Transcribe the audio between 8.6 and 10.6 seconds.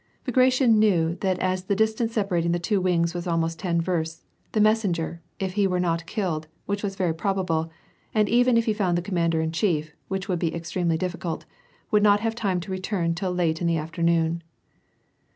he found the commander in chief, which would be